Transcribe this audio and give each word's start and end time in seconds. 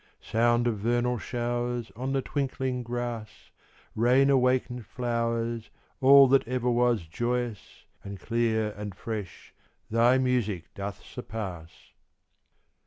Sound 0.23 0.65
of 0.65 0.79
vernal 0.79 1.19
showers 1.19 1.91
On 1.95 2.11
the 2.11 2.23
twinkling 2.23 2.81
grass, 2.81 3.51
Rain 3.95 4.31
awaken'd 4.31 4.83
flowers, 4.87 5.69
All 5.99 6.27
that 6.29 6.47
ever 6.47 6.71
was, 6.71 7.05
Joyous 7.05 7.85
and 8.03 8.19
clear 8.19 8.71
and 8.71 8.95
fresh, 8.95 9.53
thy 9.91 10.17
music 10.17 10.73
doth 10.73 11.03
surpass. 11.03 11.69